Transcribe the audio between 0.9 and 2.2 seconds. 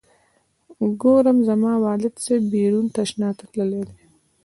ګورم زما والد